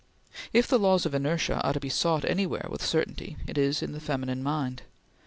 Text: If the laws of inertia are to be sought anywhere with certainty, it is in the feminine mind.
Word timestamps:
If 0.51 0.67
the 0.67 0.79
laws 0.79 1.05
of 1.05 1.13
inertia 1.13 1.61
are 1.61 1.73
to 1.73 1.79
be 1.79 1.87
sought 1.89 2.25
anywhere 2.25 2.65
with 2.71 2.83
certainty, 2.83 3.37
it 3.45 3.55
is 3.55 3.83
in 3.83 3.91
the 3.91 3.99
feminine 3.99 4.41
mind. 4.41 4.81